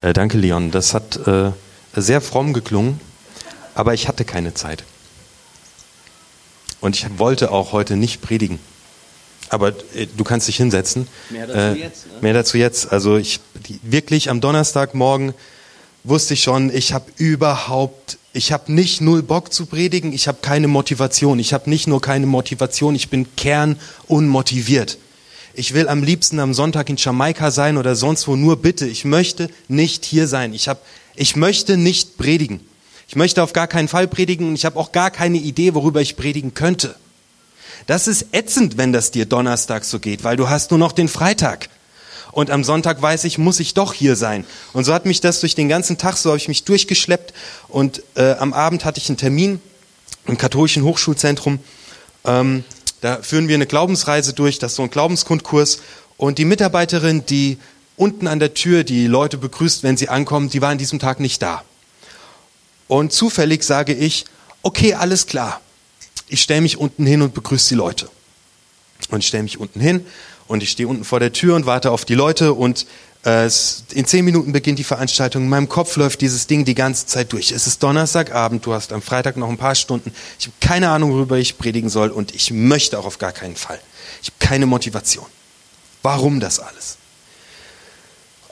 Äh, 0.00 0.12
danke, 0.12 0.38
Leon. 0.38 0.70
Das 0.70 0.94
hat 0.94 1.16
äh, 1.26 1.50
sehr 1.94 2.20
fromm 2.20 2.52
geklungen, 2.52 3.00
aber 3.74 3.94
ich 3.94 4.06
hatte 4.06 4.24
keine 4.24 4.54
Zeit. 4.54 4.84
Und 6.80 6.94
ich 6.94 7.18
wollte 7.18 7.50
auch 7.50 7.72
heute 7.72 7.96
nicht 7.96 8.22
predigen. 8.22 8.60
Aber 9.48 9.70
äh, 9.94 10.06
du 10.16 10.22
kannst 10.22 10.46
dich 10.46 10.56
hinsetzen. 10.56 11.08
Mehr 11.30 11.48
dazu 11.48 11.58
Äh, 11.58 11.72
jetzt, 11.74 12.06
ne? 12.06 12.12
Mehr 12.20 12.34
dazu 12.34 12.58
jetzt. 12.58 12.92
Also 12.92 13.16
ich 13.16 13.40
die, 13.66 13.80
wirklich 13.82 14.30
am 14.30 14.40
Donnerstagmorgen 14.40 15.34
wusste 16.04 16.34
ich 16.34 16.44
schon, 16.44 16.72
ich 16.72 16.92
habe 16.92 17.06
überhaupt, 17.16 18.18
ich 18.32 18.52
habe 18.52 18.72
nicht 18.72 19.00
null 19.00 19.24
Bock 19.24 19.52
zu 19.52 19.66
predigen, 19.66 20.12
ich 20.12 20.28
habe 20.28 20.38
keine 20.40 20.68
Motivation. 20.68 21.40
Ich 21.40 21.52
habe 21.52 21.68
nicht 21.68 21.88
nur 21.88 22.00
keine 22.00 22.26
Motivation, 22.26 22.94
ich 22.94 23.10
bin 23.10 23.26
kernunmotiviert. 23.34 24.98
Ich 25.58 25.74
will 25.74 25.88
am 25.88 26.04
liebsten 26.04 26.38
am 26.38 26.54
Sonntag 26.54 26.88
in 26.88 26.94
Jamaika 26.96 27.50
sein 27.50 27.78
oder 27.78 27.96
sonst 27.96 28.28
wo, 28.28 28.36
nur 28.36 28.62
bitte, 28.62 28.86
ich 28.86 29.04
möchte 29.04 29.50
nicht 29.66 30.04
hier 30.04 30.28
sein. 30.28 30.54
Ich, 30.54 30.68
hab, 30.68 30.86
ich 31.16 31.34
möchte 31.34 31.76
nicht 31.76 32.16
predigen. 32.16 32.60
Ich 33.08 33.16
möchte 33.16 33.42
auf 33.42 33.52
gar 33.52 33.66
keinen 33.66 33.88
Fall 33.88 34.06
predigen 34.06 34.46
und 34.46 34.54
ich 34.54 34.64
habe 34.64 34.78
auch 34.78 34.92
gar 34.92 35.10
keine 35.10 35.38
Idee, 35.38 35.74
worüber 35.74 36.00
ich 36.00 36.14
predigen 36.14 36.54
könnte. 36.54 36.94
Das 37.88 38.06
ist 38.06 38.26
ätzend, 38.30 38.78
wenn 38.78 38.92
das 38.92 39.10
dir 39.10 39.26
Donnerstag 39.26 39.84
so 39.84 39.98
geht, 39.98 40.22
weil 40.22 40.36
du 40.36 40.48
hast 40.48 40.70
nur 40.70 40.78
noch 40.78 40.92
den 40.92 41.08
Freitag. 41.08 41.70
Und 42.30 42.52
am 42.52 42.62
Sonntag 42.62 43.02
weiß 43.02 43.24
ich, 43.24 43.36
muss 43.36 43.58
ich 43.58 43.74
doch 43.74 43.94
hier 43.94 44.14
sein. 44.14 44.44
Und 44.74 44.84
so 44.84 44.94
hat 44.94 45.06
mich 45.06 45.20
das 45.20 45.40
durch 45.40 45.56
den 45.56 45.68
ganzen 45.68 45.98
Tag, 45.98 46.18
so 46.18 46.30
habe 46.30 46.38
ich 46.38 46.46
mich 46.46 46.62
durchgeschleppt. 46.62 47.34
Und 47.66 48.04
äh, 48.14 48.34
am 48.34 48.52
Abend 48.52 48.84
hatte 48.84 49.00
ich 49.00 49.08
einen 49.08 49.18
Termin 49.18 49.60
im 50.28 50.38
katholischen 50.38 50.84
Hochschulzentrum. 50.84 51.58
Ähm, 52.24 52.62
da 53.00 53.22
führen 53.22 53.48
wir 53.48 53.54
eine 53.54 53.66
Glaubensreise 53.66 54.32
durch, 54.32 54.58
das 54.58 54.72
ist 54.72 54.76
so 54.76 54.82
ein 54.82 54.90
Glaubenskundkurs. 54.90 55.80
Und 56.16 56.38
die 56.38 56.44
Mitarbeiterin, 56.44 57.24
die 57.26 57.58
unten 57.96 58.26
an 58.26 58.38
der 58.38 58.54
Tür 58.54 58.84
die 58.84 59.06
Leute 59.06 59.38
begrüßt, 59.38 59.82
wenn 59.82 59.96
sie 59.96 60.08
ankommen, 60.08 60.50
die 60.50 60.60
war 60.62 60.70
an 60.70 60.78
diesem 60.78 60.98
Tag 60.98 61.20
nicht 61.20 61.42
da. 61.42 61.62
Und 62.86 63.12
zufällig 63.12 63.62
sage 63.62 63.92
ich, 63.92 64.24
okay, 64.62 64.94
alles 64.94 65.26
klar. 65.26 65.60
Ich 66.28 66.42
stelle 66.42 66.62
mich 66.62 66.78
unten 66.78 67.06
hin 67.06 67.22
und 67.22 67.34
begrüße 67.34 67.70
die 67.70 67.74
Leute. 67.74 68.08
Und 69.10 69.20
ich 69.20 69.28
stelle 69.28 69.42
mich 69.42 69.58
unten 69.58 69.80
hin 69.80 70.04
und 70.46 70.62
ich 70.62 70.70
stehe 70.70 70.88
unten 70.88 71.04
vor 71.04 71.20
der 71.20 71.32
Tür 71.32 71.54
und 71.54 71.66
warte 71.66 71.90
auf 71.90 72.04
die 72.04 72.14
Leute 72.14 72.54
und 72.54 72.86
in 73.24 74.06
zehn 74.06 74.24
Minuten 74.24 74.52
beginnt 74.52 74.78
die 74.78 74.84
Veranstaltung. 74.84 75.42
In 75.42 75.48
meinem 75.48 75.68
Kopf 75.68 75.96
läuft 75.96 76.20
dieses 76.20 76.46
Ding 76.46 76.64
die 76.64 76.74
ganze 76.74 77.06
Zeit 77.06 77.32
durch. 77.32 77.50
Es 77.50 77.66
ist 77.66 77.82
Donnerstagabend, 77.82 78.64
du 78.64 78.72
hast 78.72 78.92
am 78.92 79.02
Freitag 79.02 79.36
noch 79.36 79.48
ein 79.48 79.58
paar 79.58 79.74
Stunden. 79.74 80.14
Ich 80.38 80.46
habe 80.46 80.56
keine 80.60 80.88
Ahnung, 80.90 81.12
worüber 81.12 81.36
ich 81.36 81.58
predigen 81.58 81.90
soll 81.90 82.10
und 82.10 82.34
ich 82.34 82.52
möchte 82.52 82.98
auch 82.98 83.04
auf 83.04 83.18
gar 83.18 83.32
keinen 83.32 83.56
Fall. 83.56 83.80
Ich 84.22 84.28
habe 84.28 84.36
keine 84.38 84.66
Motivation. 84.66 85.26
Warum 86.02 86.38
das 86.40 86.60
alles? 86.60 86.96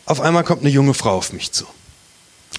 Auf 0.04 0.20
einmal 0.20 0.44
kommt 0.44 0.62
eine 0.62 0.70
junge 0.70 0.94
Frau 0.94 1.16
auf 1.16 1.32
mich 1.32 1.52
zu. 1.52 1.66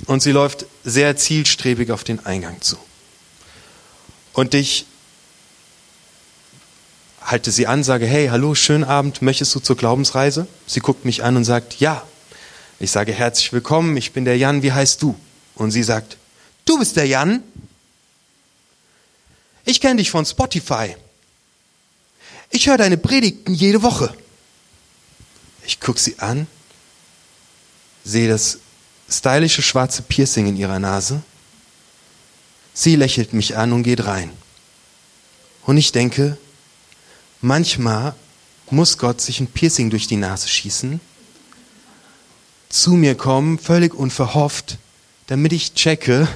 Und 0.06 0.22
sie 0.22 0.32
läuft 0.32 0.66
sehr 0.84 1.16
zielstrebig 1.18 1.92
auf 1.92 2.04
den 2.04 2.26
Eingang 2.26 2.62
zu. 2.62 2.78
Und 4.34 4.54
ich 4.54 4.86
halte 7.28 7.52
sie 7.52 7.68
an, 7.68 7.84
sage, 7.84 8.06
hey, 8.06 8.30
hallo, 8.30 8.56
schönen 8.56 8.86
Abend, 8.86 9.22
möchtest 9.22 9.54
du 9.54 9.60
zur 9.60 9.76
Glaubensreise? 9.76 10.48
Sie 10.66 10.80
guckt 10.80 11.04
mich 11.04 11.26
an 11.26 11.36
und 11.36 11.44
sagt, 11.44 11.80
ja. 11.82 12.02
Ich 12.80 12.92
sage, 12.92 13.12
herzlich 13.12 13.52
willkommen, 13.52 13.98
ich 13.98 14.14
bin 14.14 14.24
der 14.24 14.38
Jan, 14.38 14.64
wie 14.64 14.72
heißt 14.72 15.02
du? 15.02 15.14
Und 15.56 15.72
sie 15.72 15.84
sagt, 15.84 16.16
du 16.64 16.80
bist 16.80 16.96
der 16.96 17.06
Jan? 17.06 17.44
Ich 19.66 19.82
kenne 19.82 19.98
dich 19.98 20.10
von 20.10 20.26
Spotify. 20.26 20.96
Ich 22.50 22.68
höre 22.68 22.78
deine 22.78 22.98
Predigten 22.98 23.54
jede 23.54 23.84
Woche. 23.84 24.14
Ich 25.66 25.82
gucke 25.82 26.00
sie 26.00 26.20
an, 26.20 26.48
sehe 28.06 28.30
das 28.30 28.60
stylische 29.10 29.62
schwarze 29.62 30.02
Piercing 30.02 30.48
in 30.48 30.56
ihrer 30.56 30.80
Nase. 30.80 31.22
Sie 32.74 32.96
lächelt 32.96 33.34
mich 33.34 33.58
an 33.58 33.74
und 33.74 33.84
geht 33.84 34.06
rein. 34.06 34.32
Und 35.66 35.76
ich 35.76 35.92
denke, 35.92 36.38
manchmal 37.42 38.16
muss 38.70 38.98
Gott 38.98 39.22
sich 39.22 39.40
ein 39.40 39.48
Piercing 39.48 39.90
durch 39.90 40.08
die 40.08 40.18
Nase 40.18 40.48
schießen, 40.48 41.00
zu 42.70 42.92
mir 42.92 43.16
kommen, 43.16 43.60
völlig 43.60 43.94
unverhofft, 43.94 44.78
damit 45.28 45.54
ich 45.54 45.74
checke, 45.74 46.28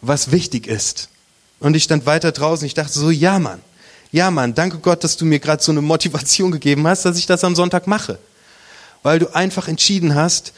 was 0.00 0.30
wichtig 0.30 0.66
ist. 0.66 1.08
Und 1.60 1.74
ich 1.74 1.82
stand 1.82 2.06
weiter 2.06 2.30
draußen, 2.30 2.66
ich 2.66 2.74
dachte 2.74 2.98
so, 2.98 3.10
ja 3.10 3.38
Mann, 3.38 3.60
ja 4.12 4.30
Mann, 4.30 4.54
danke 4.54 4.78
Gott, 4.78 5.02
dass 5.02 5.16
du 5.16 5.24
mir 5.24 5.40
gerade 5.40 5.62
so 5.62 5.72
eine 5.72 5.82
Motivation 5.82 6.52
gegeben 6.52 6.86
hast, 6.86 7.04
dass 7.04 7.18
ich 7.18 7.26
das 7.26 7.44
am 7.44 7.56
Sonntag 7.56 7.86
mache. 7.86 8.18
Weil 9.02 9.18
du 9.18 9.34
einfach 9.34 9.68
entschieden 9.68 10.14
hast, 10.14 10.52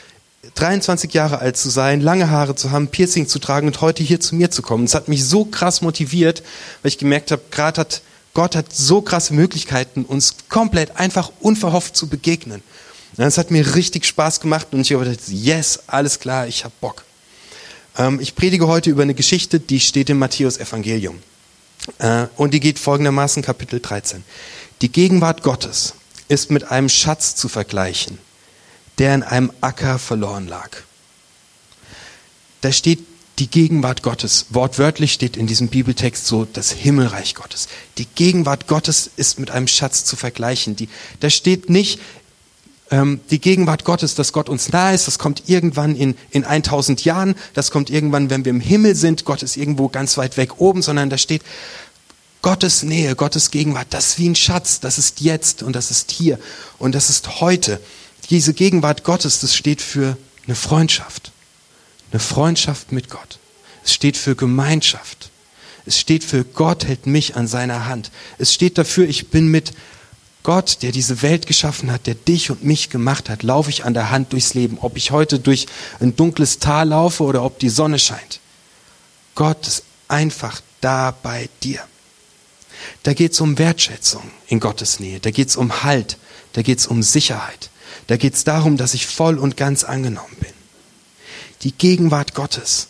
23 0.55 1.13
Jahre 1.13 1.39
alt 1.39 1.57
zu 1.57 1.69
sein, 1.69 2.01
lange 2.01 2.31
Haare 2.31 2.55
zu 2.55 2.71
haben, 2.71 2.89
Piercing 2.89 3.29
zu 3.29 3.39
tragen 3.39 3.67
und 3.67 3.81
heute 3.81 4.03
hier 4.03 4.21
zu 4.21 4.35
mir 4.35 4.51
zu 4.51 4.63
kommen. 4.63 4.85
Es 4.85 4.95
hat 4.95 5.09
mich 5.09 5.25
so 5.25 5.45
krass 5.45 5.83
motiviert, 5.83 6.43
weil 6.83 6.89
ich 6.89 6.99
gemerkt 6.99 7.31
habe, 7.31 7.43
gerade 7.51 7.81
hat 7.81 8.03
Gott 8.41 8.57
hat 8.57 8.75
so 8.75 9.03
krasse 9.03 9.35
Möglichkeiten, 9.35 10.07
uns 10.07 10.37
komplett 10.49 10.97
einfach 10.97 11.31
unverhofft 11.41 11.95
zu 11.95 12.07
begegnen. 12.07 12.63
Es 13.19 13.37
hat 13.37 13.51
mir 13.51 13.75
richtig 13.75 14.07
Spaß 14.07 14.41
gemacht 14.41 14.69
und 14.73 14.81
ich 14.81 14.95
habe 14.95 15.05
gedacht, 15.05 15.29
yes, 15.29 15.81
alles 15.89 16.21
klar, 16.21 16.47
ich 16.47 16.65
habe 16.65 16.73
Bock. 16.81 17.05
Ähm, 17.99 18.19
ich 18.19 18.35
predige 18.35 18.67
heute 18.67 18.89
über 18.89 19.03
eine 19.03 19.13
Geschichte, 19.13 19.61
die 19.61 19.79
steht 19.79 20.09
im 20.09 20.19
Matthäus-Evangelium. 20.21 21.19
Äh, 21.99 22.29
und 22.39 22.55
die 22.55 22.61
geht 22.61 22.79
folgendermaßen, 22.79 23.43
Kapitel 23.43 23.79
13. 23.79 24.25
Die 24.81 24.91
Gegenwart 24.91 25.43
Gottes 25.43 25.93
ist 26.29 26.51
mit 26.51 26.71
einem 26.71 26.89
Schatz 26.89 27.37
zu 27.37 27.47
vergleichen, 27.47 28.17
der 28.97 29.15
in 29.17 29.23
einem 29.23 29.53
Acker 29.61 29.99
verloren 29.99 30.49
lag. 30.49 30.71
Da 32.63 32.73
steht 32.73 33.01
die 33.41 33.49
Gegenwart 33.49 34.03
Gottes. 34.03 34.47
Wortwörtlich 34.51 35.15
steht 35.15 35.37
in 35.37 35.47
diesem 35.47 35.69
Bibeltext 35.69 36.27
so 36.27 36.45
das 36.45 36.71
Himmelreich 36.71 37.35
Gottes. 37.35 37.69
Die 37.97 38.05
Gegenwart 38.05 38.67
Gottes 38.67 39.11
ist 39.17 39.41
mit 39.41 39.51
einem 39.51 39.67
Schatz 39.67 40.05
zu 40.05 40.15
vergleichen. 40.15 40.77
Die, 40.77 40.91
da 41.21 41.31
steht 41.31 41.71
nicht 41.71 42.01
ähm, 42.91 43.21
die 43.31 43.41
Gegenwart 43.41 43.85
Gottes, 43.85 44.15
dass 44.15 44.35
Gott 44.35 44.51
uns 44.51 44.69
nahe 44.69 44.95
ist. 44.95 45.07
Das 45.07 45.19
kommt 45.19 45.49
irgendwann 45.49 45.97
in, 45.97 46.17
in 46.31 46.45
1000 46.45 47.03
Jahren. 47.05 47.35
Das 47.55 47.71
kommt 47.71 47.89
irgendwann, 47.89 48.29
wenn 48.29 48.45
wir 48.45 48.51
im 48.51 48.61
Himmel 48.61 48.95
sind. 48.95 49.25
Gott 49.25 49.43
ist 49.43 49.57
irgendwo 49.57 49.89
ganz 49.89 50.19
weit 50.19 50.37
weg 50.37 50.61
oben, 50.61 50.83
sondern 50.83 51.09
da 51.09 51.17
steht 51.17 51.43
Gottes 52.43 52.83
Nähe, 52.83 53.17
Gottes 53.17 53.51
Gegenwart. 53.51 53.87
Das 53.91 54.09
ist 54.09 54.19
wie 54.19 54.29
ein 54.29 54.37
Schatz. 54.37 54.81
Das 54.81 54.99
ist 54.99 55.23
jetzt 55.23 55.63
und 55.63 55.75
das 55.75 55.91
ist 55.91 56.11
hier 56.11 56.39
und 56.79 56.95
das 56.95 57.09
ist 57.09 57.41
heute. 57.41 57.81
Diese 58.29 58.53
Gegenwart 58.53 59.03
Gottes, 59.03 59.41
das 59.41 59.57
steht 59.57 59.81
für 59.81 60.19
eine 60.47 60.55
Freundschaft. 60.55 61.30
Eine 62.11 62.21
Freundschaft 62.21 62.93
mit 62.93 63.11
Gott. 63.11 63.39
Es 63.85 63.95
steht 63.95 64.17
für 64.17 64.35
Gemeinschaft. 64.35 65.31
Es 65.87 65.99
steht 65.99 66.25
für 66.25 66.45
Gott 66.45 66.85
hält 66.85 67.07
mich 67.07 67.37
an 67.37 67.47
seiner 67.47 67.87
Hand. 67.87 68.11
Es 68.39 68.53
steht 68.53 68.79
dafür, 68.79 69.09
ich 69.09 69.29
bin 69.29 69.49
mit 69.49 69.73
Gott, 70.43 70.79
der 70.83 70.93
diese 70.93 71.23
Welt 71.23 71.47
geschaffen 71.47 71.93
hat, 71.93 72.07
der 72.07 72.15
dich 72.15 72.51
und 72.51 72.65
mich 72.65 72.89
gemacht 72.91 73.29
hat, 73.29 73.43
laufe 73.43 73.71
ich 73.71 73.85
an 73.85 73.95
der 73.95 74.11
Hand 74.11 74.33
durchs 74.33 74.55
Leben. 74.55 74.79
Ob 74.81 74.97
ich 74.97 75.11
heute 75.11 75.39
durch 75.39 75.67
ein 76.01 76.17
dunkles 76.17 76.59
Tal 76.59 76.89
laufe 76.89 77.25
oder 77.25 77.43
ob 77.45 77.59
die 77.59 77.69
Sonne 77.69 77.99
scheint. 77.99 78.41
Gott 79.35 79.67
ist 79.67 79.85
einfach 80.09 80.61
da 80.81 81.15
bei 81.23 81.49
dir. 81.63 81.81
Da 83.03 83.13
geht 83.13 83.33
es 83.33 83.41
um 83.41 83.59
Wertschätzung 83.59 84.23
in 84.49 84.61
Gottes 84.61 85.01
Nähe. 85.01 85.21
Da 85.21 85.31
geht 85.31 85.49
es 85.49 85.57
um 85.57 85.83
Halt. 85.83 86.17
Da 86.55 86.63
geht 86.63 86.79
es 86.79 86.87
um 86.87 87.03
Sicherheit. 87.03 87.71
Da 88.07 88.17
geht 88.17 88.35
es 88.35 88.45
darum, 88.45 88.77
dass 88.77 88.95
ich 88.95 89.07
voll 89.07 89.39
und 89.39 89.57
ganz 89.57 89.85
angenommen 89.85 90.37
bin. 90.41 90.60
Die 91.63 91.73
Gegenwart 91.73 92.35
Gottes 92.35 92.89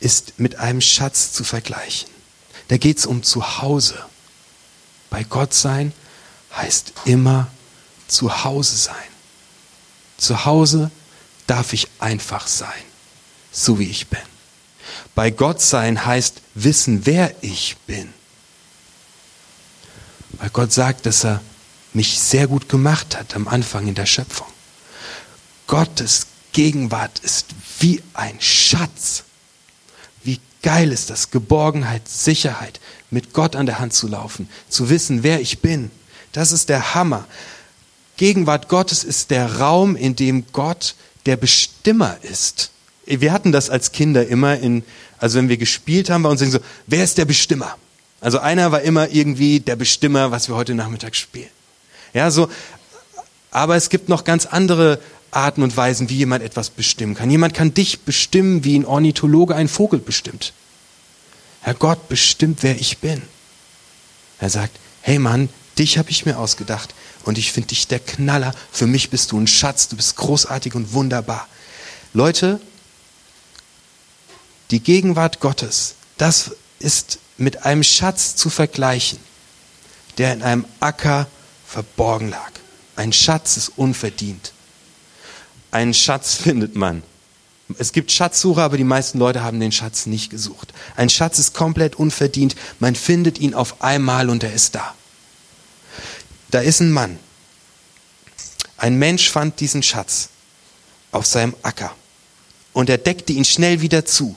ist 0.00 0.38
mit 0.38 0.56
einem 0.56 0.80
Schatz 0.80 1.32
zu 1.32 1.44
vergleichen. 1.44 2.10
Da 2.68 2.76
geht 2.76 2.98
es 2.98 3.06
um 3.06 3.22
Zuhause. 3.22 4.04
Bei 5.10 5.24
Gott 5.24 5.54
sein 5.54 5.92
heißt 6.54 6.92
immer 7.04 7.48
zu 8.06 8.44
Hause 8.44 8.76
sein. 8.76 8.94
Zu 10.18 10.44
Hause 10.44 10.90
darf 11.46 11.72
ich 11.72 11.88
einfach 11.98 12.46
sein, 12.46 12.68
so 13.50 13.78
wie 13.78 13.88
ich 13.88 14.08
bin. 14.08 14.20
Bei 15.14 15.30
Gott 15.30 15.60
sein 15.60 16.04
heißt 16.04 16.40
wissen, 16.54 17.06
wer 17.06 17.34
ich 17.42 17.76
bin. 17.86 18.12
Weil 20.32 20.50
Gott 20.50 20.72
sagt, 20.72 21.06
dass 21.06 21.24
er 21.24 21.40
mich 21.92 22.18
sehr 22.18 22.46
gut 22.46 22.68
gemacht 22.68 23.16
hat 23.16 23.36
am 23.36 23.48
Anfang 23.48 23.86
in 23.86 23.94
der 23.94 24.06
Schöpfung. 24.06 24.48
Gottes 25.66 26.26
Gegenwart 26.54 27.18
ist 27.18 27.48
wie 27.80 28.00
ein 28.14 28.40
Schatz. 28.40 29.24
Wie 30.22 30.40
geil 30.62 30.90
ist 30.92 31.10
das? 31.10 31.30
Geborgenheit, 31.30 32.08
Sicherheit, 32.08 32.80
mit 33.10 33.34
Gott 33.34 33.56
an 33.56 33.66
der 33.66 33.80
Hand 33.80 33.92
zu 33.92 34.08
laufen, 34.08 34.48
zu 34.70 34.88
wissen, 34.88 35.22
wer 35.22 35.40
ich 35.40 35.58
bin. 35.58 35.90
Das 36.32 36.52
ist 36.52 36.70
der 36.70 36.94
Hammer. 36.94 37.26
Gegenwart 38.16 38.68
Gottes 38.68 39.04
ist 39.04 39.30
der 39.30 39.58
Raum, 39.58 39.96
in 39.96 40.16
dem 40.16 40.46
Gott 40.52 40.94
der 41.26 41.36
Bestimmer 41.36 42.16
ist. 42.22 42.70
Wir 43.04 43.32
hatten 43.32 43.52
das 43.52 43.68
als 43.68 43.92
Kinder 43.92 44.26
immer 44.26 44.56
in, 44.56 44.84
also 45.18 45.38
wenn 45.38 45.48
wir 45.48 45.56
gespielt 45.56 46.08
haben 46.08 46.22
bei 46.22 46.30
uns, 46.30 46.40
so, 46.40 46.60
wer 46.86 47.04
ist 47.04 47.18
der 47.18 47.24
Bestimmer? 47.24 47.76
Also 48.20 48.38
einer 48.38 48.72
war 48.72 48.82
immer 48.82 49.10
irgendwie 49.10 49.60
der 49.60 49.76
Bestimmer, 49.76 50.30
was 50.30 50.48
wir 50.48 50.54
heute 50.54 50.74
Nachmittag 50.74 51.16
spielen. 51.16 51.50
Ja, 52.14 52.30
so, 52.30 52.48
aber 53.50 53.76
es 53.76 53.88
gibt 53.88 54.08
noch 54.08 54.24
ganz 54.24 54.46
andere 54.46 54.98
Arten 55.34 55.62
und 55.62 55.76
Weisen, 55.76 56.08
wie 56.10 56.16
jemand 56.16 56.42
etwas 56.42 56.70
bestimmen 56.70 57.14
kann. 57.14 57.30
Jemand 57.30 57.54
kann 57.54 57.74
dich 57.74 58.00
bestimmen, 58.00 58.64
wie 58.64 58.78
ein 58.78 58.86
Ornithologe 58.86 59.54
einen 59.54 59.68
Vogel 59.68 59.98
bestimmt. 59.98 60.52
Herr 61.60 61.74
Gott 61.74 62.08
bestimmt, 62.08 62.62
wer 62.62 62.78
ich 62.78 62.98
bin. 62.98 63.22
Er 64.38 64.50
sagt, 64.50 64.78
hey 65.02 65.18
Mann, 65.18 65.48
dich 65.78 65.98
habe 65.98 66.10
ich 66.10 66.26
mir 66.26 66.38
ausgedacht 66.38 66.94
und 67.24 67.38
ich 67.38 67.52
finde 67.52 67.68
dich 67.68 67.88
der 67.88 68.00
Knaller. 68.00 68.54
Für 68.70 68.86
mich 68.86 69.10
bist 69.10 69.32
du 69.32 69.38
ein 69.40 69.46
Schatz, 69.46 69.88
du 69.88 69.96
bist 69.96 70.16
großartig 70.16 70.74
und 70.74 70.92
wunderbar. 70.92 71.48
Leute, 72.12 72.60
die 74.70 74.80
Gegenwart 74.80 75.40
Gottes, 75.40 75.94
das 76.16 76.52
ist 76.78 77.18
mit 77.38 77.64
einem 77.64 77.82
Schatz 77.82 78.36
zu 78.36 78.50
vergleichen, 78.50 79.18
der 80.18 80.32
in 80.32 80.42
einem 80.42 80.64
Acker 80.80 81.26
verborgen 81.66 82.28
lag. 82.28 82.52
Ein 82.96 83.12
Schatz 83.12 83.56
ist 83.56 83.72
unverdient. 83.76 84.52
Einen 85.74 85.92
Schatz 85.92 86.34
findet 86.42 86.76
man. 86.76 87.02
Es 87.78 87.92
gibt 87.92 88.12
Schatzsucher, 88.12 88.62
aber 88.62 88.76
die 88.76 88.84
meisten 88.84 89.18
Leute 89.18 89.42
haben 89.42 89.58
den 89.58 89.72
Schatz 89.72 90.06
nicht 90.06 90.30
gesucht. 90.30 90.72
Ein 90.96 91.08
Schatz 91.08 91.38
ist 91.38 91.54
komplett 91.54 91.96
unverdient. 91.96 92.54
Man 92.78 92.94
findet 92.94 93.38
ihn 93.40 93.54
auf 93.54 93.82
einmal 93.82 94.30
und 94.30 94.44
er 94.44 94.52
ist 94.52 94.76
da. 94.76 94.94
Da 96.50 96.60
ist 96.60 96.80
ein 96.80 96.92
Mann. 96.92 97.18
Ein 98.76 98.96
Mensch 98.96 99.30
fand 99.30 99.58
diesen 99.60 99.82
Schatz 99.82 100.28
auf 101.10 101.26
seinem 101.26 101.54
Acker 101.62 101.92
und 102.72 102.88
er 102.88 102.98
deckte 102.98 103.32
ihn 103.32 103.44
schnell 103.44 103.80
wieder 103.80 104.04
zu. 104.04 104.36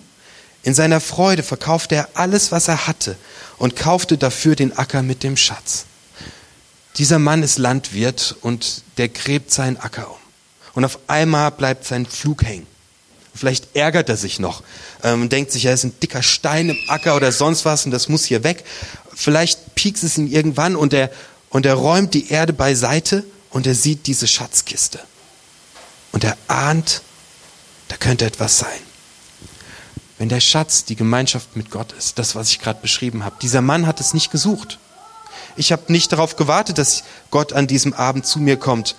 In 0.64 0.74
seiner 0.74 1.02
Freude 1.02 1.44
verkaufte 1.44 1.96
er 1.96 2.10
alles, 2.14 2.52
was 2.52 2.68
er 2.68 2.88
hatte 2.88 3.18
und 3.58 3.76
kaufte 3.76 4.18
dafür 4.18 4.56
den 4.56 4.76
Acker 4.76 5.04
mit 5.04 5.22
dem 5.22 5.38
Schatz. 5.38 5.86
Dieser 6.98 7.20
Mann 7.20 7.44
ist 7.44 7.58
Landwirt 7.60 8.38
und 8.42 8.84
der 8.98 9.10
gräbt 9.10 9.52
seinen 9.52 9.78
Acker 9.78 10.10
um. 10.10 10.27
Und 10.78 10.86
auf 10.86 11.00
einmal 11.08 11.50
bleibt 11.50 11.86
sein 11.86 12.06
Flug 12.06 12.44
hängen. 12.44 12.68
Vielleicht 13.34 13.76
ärgert 13.76 14.10
er 14.10 14.16
sich 14.16 14.38
noch 14.38 14.62
ähm, 15.02 15.24
und 15.24 15.32
denkt 15.32 15.52
sich, 15.52 15.66
er 15.66 15.74
ist 15.74 15.84
ein 15.84 16.00
dicker 16.00 16.22
Stein 16.22 16.70
im 16.70 16.78
Acker 16.88 17.16
oder 17.16 17.32
sonst 17.32 17.66
was 17.66 17.86
und 17.86 17.92
das 17.92 18.10
muss 18.10 18.26
hier 18.26 18.44
weg. 18.44 18.64
Vielleicht 19.12 19.74
piekst 19.74 20.04
es 20.04 20.20
ihn 20.20 20.28
irgendwann 20.28 20.76
und 20.76 20.94
er, 20.94 21.10
und 21.50 21.66
er 21.66 21.74
räumt 21.74 22.14
die 22.14 22.30
Erde 22.30 22.54
beiseite 22.54 23.24
und 23.50 23.66
er 23.66 23.74
sieht 23.74 24.06
diese 24.06 24.28
Schatzkiste. 24.28 25.00
Und 26.12 26.24
er 26.24 26.38
ahnt, 26.48 27.02
da 27.88 27.98
könnte 27.98 28.26
etwas 28.26 28.60
sein. 28.60 28.80
Wenn 30.20 30.30
der 30.30 30.42
Schatz 30.42 30.86
die 30.86 30.96
Gemeinschaft 30.96 31.56
mit 31.56 31.72
Gott 31.72 31.92
ist, 31.94 32.20
das, 32.20 32.36
was 32.36 32.52
ich 32.52 32.60
gerade 32.60 32.82
beschrieben 32.84 33.26
habe, 33.26 33.38
dieser 33.42 33.64
Mann 33.64 33.88
hat 33.88 34.00
es 34.00 34.14
nicht 34.14 34.30
gesucht. 34.30 34.78
Ich 35.56 35.72
habe 35.72 35.92
nicht 35.92 36.12
darauf 36.12 36.36
gewartet, 36.36 36.78
dass 36.78 37.04
Gott 37.32 37.52
an 37.52 37.66
diesem 37.66 37.94
Abend 37.94 38.28
zu 38.28 38.38
mir 38.38 38.58
kommt 38.58 38.96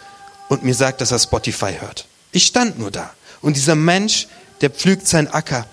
und 0.48 0.64
mir 0.64 0.74
sagt, 0.74 1.00
dass 1.00 1.10
er 1.10 1.18
Spotify 1.18 1.74
hört. 1.78 2.06
Ich 2.32 2.46
stand 2.46 2.78
nur 2.78 2.90
da. 2.90 3.10
Und 3.40 3.56
dieser 3.56 3.74
Mensch, 3.74 4.26
der 4.60 4.70
pflügt 4.70 5.06
seinen 5.06 5.28
Acker. 5.28 5.66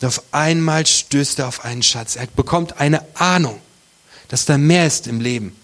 Und 0.00 0.08
auf 0.08 0.22
einmal 0.32 0.86
stößt 0.86 1.40
er 1.40 1.48
auf 1.48 1.64
einen 1.64 1.82
Schatz. 1.82 2.16
Er 2.16 2.26
bekommt 2.26 2.80
eine 2.80 3.04
Ahnung, 3.14 3.60
dass 4.28 4.44
da 4.44 4.58
mehr 4.58 4.86
ist 4.86 5.06
im 5.06 5.20
Leben. 5.20 5.56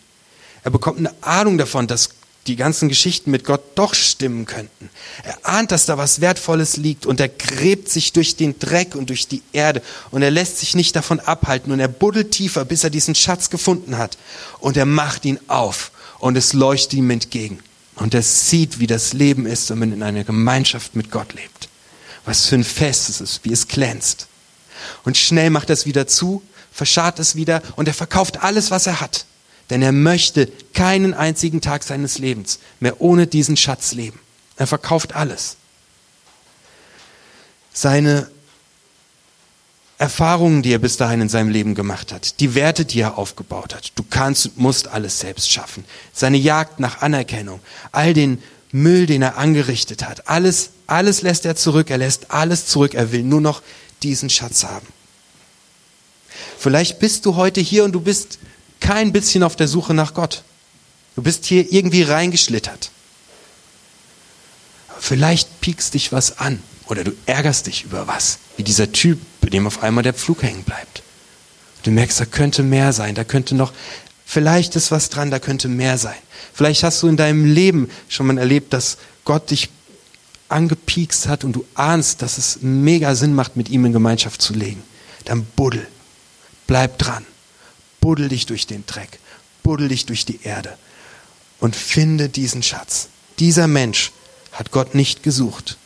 Er 0.62 0.71
bekommt 0.71 0.99
eine 0.99 1.15
Ahnung 1.23 1.59
davon, 1.59 1.87
dass 1.87 2.11
die 2.47 2.57
ganzen 2.57 2.89
Geschichten 2.89 3.31
mit 3.31 3.45
Gott 3.45 3.62
doch 3.75 3.95
stimmen 3.95 4.47
könnten. 4.47 4.89
Er 5.25 5.39
ahnt, 5.47 5.73
dass 5.73 5.87
da 5.87 5.99
was 5.99 6.21
Wertvolles 6.21 6.79
liegt 6.79 7.05
und 7.05 7.21
er 7.21 7.29
gräbt 7.29 7.91
sich 7.91 8.12
durch 8.12 8.35
den 8.35 8.59
Dreck 8.59 8.95
und 8.95 9.11
durch 9.11 9.29
die 9.29 9.43
Erde 9.53 9.83
und 10.11 10.23
er 10.23 10.31
lässt 10.31 10.59
sich 10.59 10.75
nicht 10.75 10.97
davon 10.97 11.21
abhalten 11.21 11.71
und 11.71 11.81
er 11.81 11.89
buddelt 11.89 12.31
tiefer, 12.31 12.65
bis 12.65 12.83
er 12.83 12.91
diesen 12.91 13.15
Schatz 13.15 13.51
gefunden 13.51 13.99
hat 13.99 14.17
und 14.59 14.79
er 14.79 14.87
macht 14.87 15.27
ihn 15.27 15.39
auf 15.49 15.93
und 16.19 16.37
es 16.37 16.55
leuchtet 16.55 16.95
ihm 16.95 17.11
entgegen 17.11 17.62
und 17.96 18.14
er 18.14 18.22
sieht, 18.22 18.78
wie 18.78 18.87
das 18.87 19.12
Leben 19.12 19.46
ist, 19.46 19.70
wenn 19.70 19.78
man 19.78 19.92
in 19.92 20.02
einer 20.02 20.25
Gemeinschaft 20.25 20.96
mit 20.96 21.10
Gott 21.10 21.34
lebt. 21.34 21.69
Was 22.25 22.46
für 22.46 22.56
ein 22.56 22.64
Fest 22.64 23.08
es 23.08 23.20
ist, 23.20 23.44
wie 23.44 23.52
es 23.52 23.69
glänzt. 23.69 24.26
Und 25.04 25.16
schnell 25.16 25.50
macht 25.50 25.70
er 25.70 25.75
es 25.75 25.87
wieder 25.87 26.06
zu, 26.06 26.42
verscharrt 26.72 27.19
es 27.19 27.37
wieder 27.37 27.62
und 27.76 27.88
er 27.88 27.94
verkauft 27.94 28.42
alles, 28.42 28.70
was 28.70 28.87
er 28.87 29.00
hat 29.00 29.26
denn 29.70 29.82
er 29.82 29.92
möchte 29.92 30.48
keinen 30.75 31.14
einzigen 31.14 31.60
Tag 31.60 31.84
seines 31.84 32.19
Lebens 32.19 32.58
mehr 32.81 33.00
ohne 33.00 33.26
diesen 33.26 33.56
Schatz 33.56 33.92
leben. 33.92 34.19
Er 34.56 34.66
verkauft 34.66 35.14
alles. 35.14 35.56
Seine 37.72 38.28
Erfahrungen, 40.00 40.62
die 40.62 40.73
er 40.73 40.79
bis 40.79 40.97
dahin 40.97 41.20
in 41.20 41.29
seinem 41.29 41.50
Leben 41.50 41.75
gemacht 41.75 42.11
hat, 42.11 42.41
die 42.41 42.55
Werte, 42.55 42.87
die 42.87 43.00
er 43.00 43.19
aufgebaut 43.19 43.75
hat. 43.75 43.93
Du 43.97 44.02
kannst 44.02 44.47
und 44.47 44.56
musst 44.56 44.88
alles 44.88 45.20
selbst 45.20 45.52
schaffen. 45.52 45.85
Seine 46.14 46.38
Jagd 46.38 46.81
nach 46.81 47.02
Anerkennung, 47.02 47.61
all 47.93 48.14
den 48.14 48.43
Müll, 48.73 49.05
den 49.05 49.20
er 49.20 49.37
angerichtet 49.37 50.08
hat, 50.08 50.26
alles, 50.26 50.70
alles 50.87 51.20
lässt 51.20 51.44
er 51.44 51.55
zurück. 51.55 51.91
Er 51.91 51.99
lässt 51.99 52.31
alles 52.31 52.64
zurück. 52.64 52.94
Er 52.94 53.12
will 53.12 53.23
nur 53.23 53.43
noch 53.43 53.61
diesen 54.02 54.31
Schatz 54.31 54.64
haben. 54.64 54.87
Vielleicht 56.58 56.99
bist 56.99 57.26
du 57.26 57.37
heute 57.37 57.61
hier 57.61 57.85
und 57.85 57.93
du 57.93 58.00
bist 58.00 58.38
kein 58.81 59.12
bisschen 59.12 59.43
auf 59.43 59.55
der 59.55 59.69
Suche 59.69 59.93
nach 59.93 60.14
Gott. 60.14 60.44
Du 61.14 61.20
bist 61.20 61.44
hier 61.44 61.70
irgendwie 61.70 62.05
reingeschlittert. 62.05 62.91
vielleicht 64.99 65.61
piekst 65.61 65.93
dich 65.93 66.11
was 66.11 66.38
an 66.38 66.62
oder 66.90 67.04
du 67.04 67.12
ärgerst 67.26 67.66
dich 67.66 67.84
über 67.84 68.06
was, 68.06 68.38
wie 68.56 68.62
dieser 68.62 68.92
Typ, 68.92 69.19
bei 69.40 69.48
dem 69.48 69.66
auf 69.66 69.82
einmal 69.82 70.02
der 70.02 70.14
Flug 70.14 70.42
hängen 70.42 70.64
bleibt. 70.64 71.02
Du 71.82 71.90
merkst, 71.90 72.20
da 72.20 72.26
könnte 72.26 72.62
mehr 72.62 72.92
sein, 72.92 73.14
da 73.14 73.25
könnte 73.25 73.54
noch, 73.54 73.72
vielleicht 74.26 74.76
ist 74.76 74.90
was 74.90 75.08
dran, 75.08 75.31
da 75.31 75.38
könnte 75.38 75.69
mehr 75.69 75.96
sein. 75.96 76.19
Vielleicht 76.52 76.82
hast 76.82 77.02
du 77.02 77.08
in 77.08 77.16
deinem 77.16 77.44
Leben 77.44 77.88
schon 78.08 78.26
mal 78.26 78.38
erlebt, 78.38 78.72
dass 78.72 78.98
Gott 79.25 79.50
dich 79.50 79.70
angepiekst 80.48 81.28
hat 81.28 81.44
und 81.44 81.52
du 81.52 81.64
ahnst, 81.75 82.22
dass 82.22 82.37
es 82.37 82.58
mega 82.60 83.14
Sinn 83.14 83.34
macht, 83.34 83.56
mit 83.56 83.69
ihm 83.69 83.84
in 83.84 83.92
Gemeinschaft 83.92 84.42
zu 84.42 84.52
legen. 84.52 84.82
Dann 85.25 85.46
buddel, 85.56 85.87
bleib 86.66 86.98
dran 86.98 87.25
buddel 88.00 88.28
dich 88.28 88.46
durch 88.46 88.66
den 88.66 88.84
Dreck, 88.87 89.19
buddel 89.62 89.88
dich 89.88 90.06
durch 90.06 90.25
die 90.25 90.42
Erde 90.42 90.76
und 91.60 91.76
finde 91.76 92.28
diesen 92.28 92.62
Schatz. 92.62 93.08
Dieser 93.38 93.66
Mensch 93.66 94.12
hat 94.52 94.70
Gott 94.70 94.94
nicht 94.94 95.22
gesucht, 95.22 95.76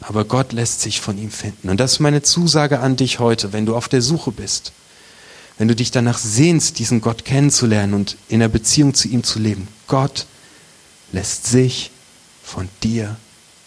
aber 0.00 0.24
Gott 0.24 0.52
lässt 0.52 0.80
sich 0.80 1.00
von 1.00 1.18
ihm 1.18 1.30
finden. 1.30 1.68
Und 1.68 1.78
das 1.78 1.92
ist 1.92 2.00
meine 2.00 2.22
Zusage 2.22 2.80
an 2.80 2.96
dich 2.96 3.18
heute, 3.18 3.52
wenn 3.52 3.66
du 3.66 3.76
auf 3.76 3.88
der 3.88 4.02
Suche 4.02 4.32
bist, 4.32 4.72
wenn 5.58 5.68
du 5.68 5.76
dich 5.76 5.90
danach 5.90 6.18
sehnst, 6.18 6.78
diesen 6.78 7.00
Gott 7.00 7.24
kennenzulernen 7.24 7.94
und 7.94 8.16
in 8.28 8.40
der 8.40 8.48
Beziehung 8.48 8.94
zu 8.94 9.08
ihm 9.08 9.22
zu 9.24 9.38
leben. 9.38 9.68
Gott 9.86 10.26
lässt 11.12 11.46
sich 11.46 11.90
von 12.42 12.68
dir 12.82 13.16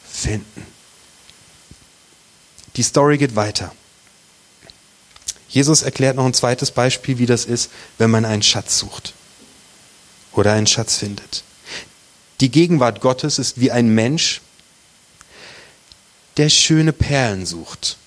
finden. 0.03 0.65
Die 2.75 2.83
Story 2.83 3.17
geht 3.17 3.35
weiter. 3.35 3.71
Jesus 5.47 5.83
erklärt 5.83 6.15
noch 6.15 6.25
ein 6.25 6.33
zweites 6.33 6.71
Beispiel, 6.71 7.19
wie 7.19 7.27
das 7.27 7.45
ist, 7.45 7.69
wenn 7.99 8.09
man 8.09 8.25
einen 8.25 8.41
Schatz 8.41 8.79
sucht 8.79 9.13
oder 10.31 10.53
einen 10.53 10.65
Schatz 10.65 10.97
findet. 10.97 11.43
Die 12.41 12.49
Gegenwart 12.49 13.01
Gottes 13.01 13.37
ist 13.37 13.59
wie 13.59 13.69
ein 13.69 13.89
Mensch, 13.89 14.41
der 16.37 16.49
schöne 16.49 16.93
Perlen 16.93 17.45
sucht. 17.45 17.97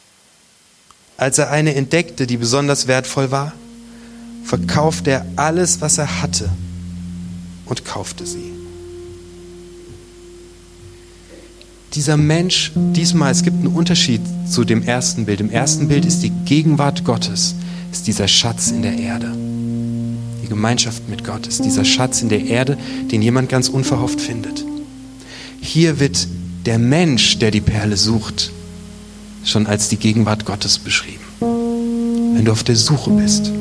Als 1.17 1.39
er 1.39 1.51
eine 1.51 1.75
entdeckte, 1.75 2.27
die 2.27 2.37
besonders 2.37 2.87
wertvoll 2.87 3.31
war, 3.31 3.53
verkaufte 4.45 5.11
er 5.11 5.27
alles, 5.37 5.81
was 5.81 5.99
er 5.99 6.23
hatte 6.23 6.51
und 7.67 7.85
kaufte 7.85 8.27
sie. 8.27 8.57
dieser 11.97 12.19
Mensch, 12.19 12.73
diesmal, 12.75 13.33
es 13.33 13.43
gibt 13.43 13.57
einen 13.57 13.75
Unterschied 13.75 14.21
zu 14.49 14.65
dem 14.65 14.83
ersten 14.83 15.25
Bild. 15.25 15.41
Im 15.41 15.51
ersten 15.51 15.89
Bild 15.89 16.05
ist 16.05 16.23
die 16.23 16.31
Gegenwart 16.31 17.05
Gottes, 17.05 17.55
ist 17.91 18.07
dieser 18.07 18.29
Schatz 18.29 18.71
in 18.71 18.83
der 18.83 18.99
Erde. 18.99 19.33
Die 20.43 20.49
Gemeinschaft 20.49 21.09
mit 21.09 21.25
Gott 21.25 21.47
ist 21.47 21.65
dieser 21.65 21.87
Schatz 21.87 22.21
in 22.21 22.29
der 22.29 22.45
Erde, 22.45 22.77
den 23.11 23.23
jemand 23.23 23.49
ganz 23.49 23.69
unverhofft 23.69 24.21
findet. 24.21 24.63
Hier 25.63 25.99
wird 25.99 26.29
der 26.67 26.79
Mensch, 26.81 27.39
der 27.39 27.53
die 27.53 27.61
Perle 27.61 27.97
sucht, 27.97 28.51
schon 29.45 29.67
als 29.67 29.89
die 29.89 29.97
Gegenwart 29.97 30.45
Gottes 30.45 30.81
beschrieben. 30.81 31.25
Wenn 31.41 32.45
du 32.45 32.51
auf 32.51 32.65
der 32.65 32.75
Suche 32.75 33.11
bist, 33.11 33.53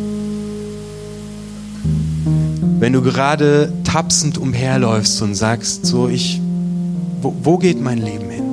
wenn 2.80 2.94
du 2.94 3.02
gerade 3.04 3.72
tapsend 3.84 4.40
umherläufst 4.40 5.22
und 5.22 5.36
sagst, 5.36 5.86
so 5.86 6.10
ich 6.10 6.42
wo, 7.22 7.34
wo 7.44 7.58
geht 7.58 7.80
mein 7.80 8.00
Leben 8.00 8.30
hin? 8.30 8.44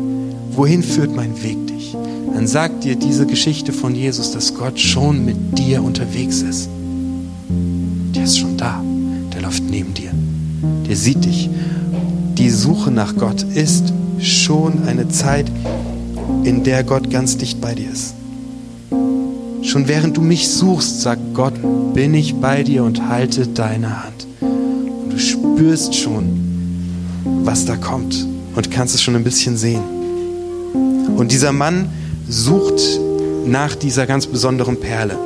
Wohin 0.52 0.82
führt 0.82 1.14
mein 1.16 1.42
Weg 1.42 1.66
dich? 1.66 1.96
Dann 2.34 2.46
sagt 2.46 2.84
dir 2.84 2.96
diese 2.96 3.26
Geschichte 3.26 3.72
von 3.72 3.94
Jesus, 3.94 4.32
dass 4.32 4.54
Gott 4.54 4.78
schon 4.78 5.24
mit 5.24 5.58
dir 5.58 5.82
unterwegs 5.82 6.42
ist. 6.42 6.68
Der 8.14 8.24
ist 8.24 8.38
schon 8.38 8.56
da. 8.56 8.82
Der 9.32 9.42
läuft 9.42 9.64
neben 9.64 9.94
dir. 9.94 10.12
Der 10.86 10.96
sieht 10.96 11.24
dich. 11.24 11.48
Die 12.36 12.50
Suche 12.50 12.90
nach 12.90 13.16
Gott 13.16 13.42
ist 13.42 13.92
schon 14.22 14.86
eine 14.86 15.08
Zeit, 15.08 15.50
in 16.44 16.64
der 16.64 16.84
Gott 16.84 17.10
ganz 17.10 17.36
dicht 17.36 17.60
bei 17.60 17.74
dir 17.74 17.90
ist. 17.90 18.14
Schon 19.62 19.88
während 19.88 20.16
du 20.16 20.22
mich 20.22 20.48
suchst, 20.48 21.02
sagt 21.02 21.34
Gott, 21.34 21.54
bin 21.94 22.14
ich 22.14 22.34
bei 22.36 22.62
dir 22.62 22.84
und 22.84 23.08
halte 23.08 23.46
deine 23.46 24.04
Hand. 24.04 24.26
Und 24.40 25.10
du 25.10 25.18
spürst 25.18 25.94
schon, 25.94 26.24
was 27.44 27.64
da 27.64 27.76
kommt 27.76 28.26
und 28.54 28.70
kannst 28.70 28.94
es 28.94 29.02
schon 29.02 29.16
ein 29.16 29.24
bisschen 29.24 29.56
sehen. 29.56 29.82
Und 31.16 31.32
dieser 31.32 31.52
Mann 31.52 31.88
sucht 32.28 32.80
nach 33.46 33.74
dieser 33.74 34.06
ganz 34.06 34.26
besonderen 34.26 34.78
Perle. 34.78 35.16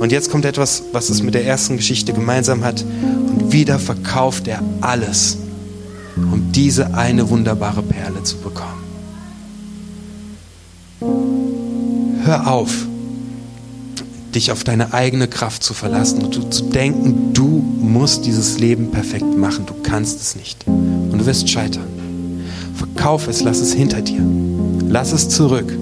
Und 0.00 0.12
jetzt 0.12 0.30
kommt 0.30 0.44
etwas, 0.44 0.82
was 0.92 1.08
es 1.08 1.22
mit 1.22 1.34
der 1.34 1.46
ersten 1.46 1.76
Geschichte 1.76 2.12
gemeinsam 2.12 2.64
hat. 2.64 2.82
Und 2.82 3.52
wieder 3.52 3.78
verkauft 3.78 4.48
er 4.48 4.62
alles, 4.80 5.38
diese 6.54 6.94
eine 6.94 7.28
wunderbare 7.30 7.82
Perle 7.82 8.22
zu 8.22 8.38
bekommen. 8.38 8.84
Hör 12.24 12.50
auf, 12.50 12.86
dich 14.34 14.50
auf 14.50 14.64
deine 14.64 14.94
eigene 14.94 15.28
Kraft 15.28 15.62
zu 15.62 15.74
verlassen 15.74 16.22
und 16.22 16.54
zu 16.54 16.64
denken, 16.64 17.32
du 17.34 17.46
musst 17.80 18.24
dieses 18.24 18.58
Leben 18.58 18.90
perfekt 18.90 19.36
machen. 19.36 19.66
Du 19.66 19.74
kannst 19.82 20.20
es 20.20 20.36
nicht. 20.36 20.66
Und 20.66 21.18
du 21.18 21.26
wirst 21.26 21.48
scheitern. 21.48 21.86
Verkauf 22.74 23.28
es, 23.28 23.42
lass 23.42 23.60
es 23.60 23.72
hinter 23.72 24.00
dir. 24.00 24.22
Lass 24.88 25.12
es 25.12 25.28
zurück 25.28 25.76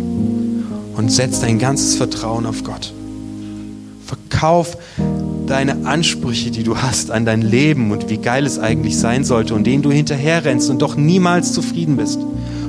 und 0.96 1.10
setz 1.10 1.40
dein 1.40 1.58
ganzes 1.58 1.94
Vertrauen 1.94 2.46
auf 2.46 2.64
Gott. 2.64 2.92
Verkauf 4.04 4.76
deine 5.46 5.86
Ansprüche, 5.86 6.50
die 6.50 6.62
du 6.62 6.78
hast 6.78 7.10
an 7.10 7.24
dein 7.24 7.42
Leben 7.42 7.90
und 7.90 8.08
wie 8.10 8.18
geil 8.18 8.46
es 8.46 8.58
eigentlich 8.58 8.98
sein 8.98 9.24
sollte 9.24 9.54
und 9.54 9.66
denen 9.66 9.82
du 9.82 9.90
hinterherrennst 9.90 10.70
und 10.70 10.80
doch 10.80 10.96
niemals 10.96 11.52
zufrieden 11.52 11.96
bist. 11.96 12.18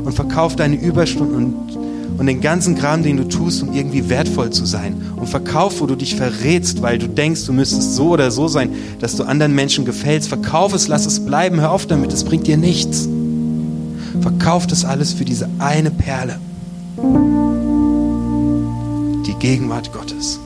Und 0.03 0.13
verkauf 0.13 0.55
deine 0.55 0.75
Überstunden 0.75 1.35
und 1.35 1.73
und 2.17 2.27
den 2.27 2.41
ganzen 2.41 2.75
Kram, 2.75 3.03
den 3.03 3.17
du 3.17 3.27
tust, 3.27 3.63
um 3.63 3.73
irgendwie 3.73 4.09
wertvoll 4.09 4.51
zu 4.51 4.65
sein. 4.65 5.01
Und 5.15 5.27
verkauf, 5.27 5.81
wo 5.81 5.85
du 5.85 5.95
dich 5.95 6.15
verrätst, 6.15 6.81
weil 6.81 6.99
du 6.99 7.07
denkst, 7.07 7.45
du 7.45 7.53
müsstest 7.53 7.95
so 7.95 8.09
oder 8.09 8.31
so 8.31 8.47
sein, 8.47 8.69
dass 8.99 9.15
du 9.15 9.23
anderen 9.23 9.55
Menschen 9.55 9.85
gefällst. 9.85 10.29
Verkauf 10.29 10.73
es, 10.73 10.87
lass 10.87 11.05
es 11.05 11.25
bleiben, 11.25 11.59
hör 11.59 11.71
auf 11.71 11.85
damit, 11.85 12.13
es 12.13 12.23
bringt 12.23 12.47
dir 12.47 12.57
nichts. 12.57 13.07
Verkauf 14.21 14.67
das 14.67 14.85
alles 14.85 15.13
für 15.13 15.25
diese 15.25 15.49
eine 15.59 15.91
Perle. 15.91 16.39
Die 19.25 19.35
Gegenwart 19.39 19.91
Gottes. 19.91 20.39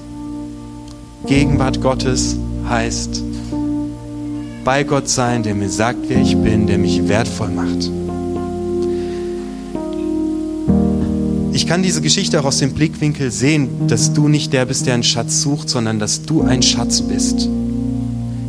Gegenwart 1.25 1.81
Gottes 1.81 2.36
heißt 2.69 3.24
bei 4.63 4.83
Gott 4.83 5.09
sein, 5.09 5.43
der 5.43 5.55
mir 5.55 5.69
sagt, 5.69 6.00
wer 6.07 6.21
ich 6.21 6.36
bin, 6.36 6.67
der 6.67 6.77
mich 6.77 7.07
wertvoll 7.07 7.50
macht. 7.50 7.89
Ich 11.53 11.65
kann 11.65 11.83
diese 11.83 12.01
Geschichte 12.01 12.39
auch 12.39 12.45
aus 12.45 12.59
dem 12.59 12.74
Blickwinkel 12.74 13.31
sehen, 13.31 13.88
dass 13.88 14.13
du 14.13 14.27
nicht 14.27 14.53
der 14.53 14.65
bist, 14.65 14.86
der 14.86 14.93
einen 14.93 15.03
Schatz 15.03 15.41
sucht, 15.41 15.69
sondern 15.69 16.00
dass 16.00 16.21
du 16.21 16.43
ein 16.43 16.62
Schatz 16.62 17.01
bist, 17.01 17.50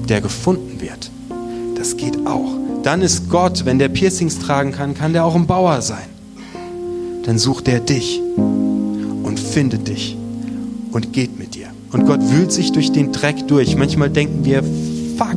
der 0.09 0.21
gefunden 0.21 0.81
wird. 0.81 1.11
Das 1.77 1.97
geht 1.97 2.27
auch. 2.27 2.53
Dann 2.83 3.01
ist 3.01 3.29
Gott, 3.29 3.65
wenn 3.65 3.79
der 3.79 3.89
Piercings 3.89 4.39
tragen 4.39 4.73
kann, 4.73 4.95
kann 4.95 5.13
der 5.13 5.25
auch 5.25 5.35
ein 5.35 5.47
Bauer 5.47 5.81
sein. 5.83 6.09
Dann 7.25 7.39
sucht 7.39 7.69
er 7.69 7.81
dich 7.81 8.21
und 8.37 9.39
findet 9.39 9.89
dich 9.89 10.17
und 10.93 11.13
geht 11.13 11.39
mit 11.39 11.55
dir. 11.55 11.68
Und 11.93 12.07
Gott 12.07 12.21
wühlt 12.31 12.53
sich 12.53 12.73
durch 12.73 12.93
den 12.93 13.13
Dreck 13.13 13.49
durch. 13.49 13.77
Manchmal 13.77 14.11
denken 14.11 14.45
wir, 14.45 14.63
fuck, 15.17 15.37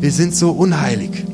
wir 0.00 0.10
sind 0.10 0.34
so 0.34 0.50
unheilig. 0.50 1.24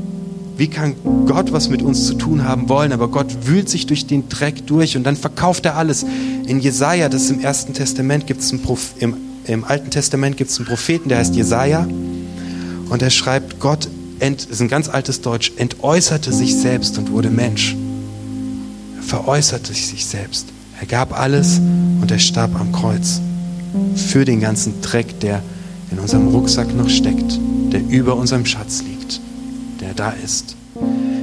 Wie 0.56 0.68
kann 0.68 0.94
Gott 1.24 1.52
was 1.52 1.70
mit 1.70 1.80
uns 1.80 2.06
zu 2.06 2.14
tun 2.14 2.44
haben 2.44 2.68
wollen? 2.68 2.92
Aber 2.92 3.08
Gott 3.08 3.46
wühlt 3.46 3.70
sich 3.70 3.86
durch 3.86 4.06
den 4.06 4.28
Dreck 4.28 4.66
durch 4.66 4.94
und 4.96 5.04
dann 5.04 5.16
verkauft 5.16 5.64
er 5.64 5.76
alles. 5.76 6.04
In 6.46 6.60
Jesaja, 6.60 7.08
das 7.08 7.30
im 7.30 7.40
Ersten 7.40 7.72
Testament, 7.72 8.26
gibt 8.26 8.42
es 8.42 8.52
im, 8.52 9.16
im 9.46 9.64
Alten 9.64 9.90
Testament 9.90 10.36
gibt 10.36 10.50
es 10.50 10.58
einen 10.58 10.66
Propheten, 10.66 11.08
der 11.08 11.16
heißt 11.18 11.34
Jesaja. 11.34 11.88
Und 12.90 13.00
er 13.00 13.08
schreibt, 13.08 13.58
Gott, 13.58 13.88
ent, 14.18 14.44
ist 14.44 14.60
ein 14.60 14.68
ganz 14.68 14.90
altes 14.90 15.22
Deutsch, 15.22 15.52
entäußerte 15.56 16.30
sich 16.30 16.54
selbst 16.54 16.98
und 16.98 17.10
wurde 17.10 17.30
Mensch. 17.30 17.74
Er 18.98 19.02
veräußerte 19.02 19.72
sich 19.72 20.04
selbst. 20.04 20.48
Er 20.78 20.86
gab 20.86 21.18
alles 21.18 21.58
und 22.00 22.10
er 22.10 22.18
starb 22.18 22.54
am 22.60 22.70
Kreuz. 22.70 23.22
Für 23.94 24.24
den 24.24 24.40
ganzen 24.40 24.80
Dreck, 24.82 25.20
der 25.20 25.42
in 25.90 25.98
unserem 25.98 26.28
Rucksack 26.28 26.74
noch 26.74 26.88
steckt, 26.88 27.38
der 27.72 27.86
über 27.88 28.16
unserem 28.16 28.46
Schatz 28.46 28.82
liegt 28.82 29.00
der 29.80 29.94
da 29.94 30.10
ist. 30.10 30.56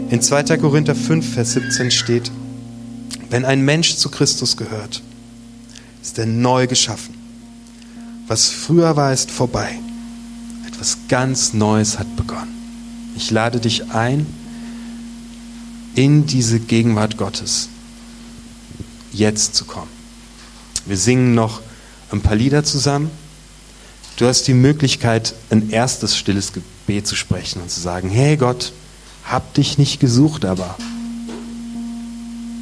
In 0.10 0.22
2. 0.22 0.58
Korinther 0.58 0.96
5, 0.96 1.34
Vers 1.34 1.54
17 1.54 1.92
steht, 1.92 2.32
wenn 3.30 3.46
ein 3.46 3.62
Mensch 3.62 3.96
zu 3.96 4.10
Christus 4.10 4.58
gehört, 4.58 5.02
ist 6.02 6.18
er 6.18 6.26
neu 6.26 6.68
geschaffen. 6.68 7.14
Was 8.28 8.50
früher 8.50 8.96
war, 8.96 9.14
ist 9.14 9.32
vorbei. 9.32 9.78
Etwas 10.68 10.98
ganz 11.08 11.54
Neues 11.54 12.00
hat 12.00 12.16
begonnen. 12.16 12.54
Ich 13.16 13.32
lade 13.32 13.60
dich 13.60 13.92
ein, 13.92 14.26
in 15.96 16.26
diese 16.26 16.60
Gegenwart 16.60 17.18
Gottes 17.18 17.70
jetzt 19.12 19.56
zu 19.56 19.66
kommen. 19.66 19.90
Wir 20.86 20.98
singen 20.98 21.34
noch 21.34 21.62
ein 22.12 22.22
paar 22.22 22.36
Lieder 22.36 22.64
zusammen. 22.64 23.10
Du 24.18 24.26
hast 24.26 24.48
die 24.48 24.54
Möglichkeit, 24.54 25.36
ein 25.50 25.70
erstes 25.70 26.18
stilles 26.18 26.54
Gebet 26.54 27.06
zu 27.06 27.16
sprechen 27.16 27.62
und 27.62 27.70
zu 27.70 27.80
sagen, 27.80 28.10
hey 28.10 28.38
Gott, 28.38 28.74
hab 29.26 29.54
dich 29.54 29.78
nicht 29.78 30.00
gesucht, 30.00 30.46
aber 30.46 30.76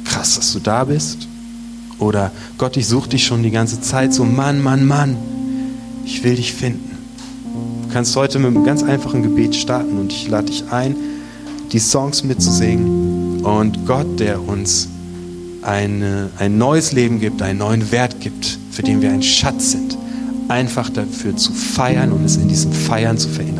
krass, 0.04 0.36
dass 0.36 0.52
du 0.52 0.58
da 0.58 0.84
bist. 0.84 1.28
Oder 1.98 2.30
Gott, 2.58 2.76
ich 2.76 2.86
suche 2.86 3.10
dich 3.10 3.24
schon 3.24 3.42
die 3.42 3.50
ganze 3.50 3.80
Zeit, 3.80 4.12
so 4.12 4.24
Mann, 4.24 4.62
Mann, 4.62 4.86
Mann, 4.86 5.16
ich 6.04 6.22
will 6.24 6.36
dich 6.36 6.52
finden. 6.52 6.90
Du 7.86 7.92
kannst 7.92 8.14
heute 8.16 8.38
mit 8.38 8.48
einem 8.48 8.64
ganz 8.64 8.82
einfachen 8.82 9.22
Gebet 9.22 9.56
starten 9.56 9.98
und 9.98 10.12
ich 10.12 10.28
lade 10.28 10.48
dich 10.48 10.64
ein, 10.70 10.94
die 11.72 11.78
Songs 11.78 12.22
mitzusingen 12.22 13.42
und 13.42 13.86
Gott, 13.86 14.20
der 14.20 14.42
uns 14.42 14.88
eine, 15.62 16.30
ein 16.38 16.58
neues 16.58 16.92
Leben 16.92 17.18
gibt, 17.18 17.40
einen 17.40 17.58
neuen 17.58 17.90
Wert 17.90 18.20
gibt, 18.20 18.58
für 18.76 18.82
den 18.82 19.00
wir 19.00 19.10
ein 19.10 19.22
Schatz 19.22 19.70
sind, 19.70 19.96
einfach 20.48 20.90
dafür 20.90 21.34
zu 21.34 21.54
feiern 21.54 22.12
und 22.12 22.26
es 22.26 22.36
in 22.36 22.46
diesem 22.46 22.72
Feiern 22.72 23.16
zu 23.16 23.30
verinnerlichen. 23.30 23.55